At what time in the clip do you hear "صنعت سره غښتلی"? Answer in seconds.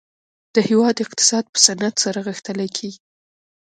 1.65-2.69